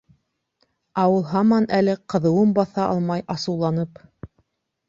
[1.01, 4.01] Ә ул һаман әле ҡыҙыуын баҫа алмай, асыуланып: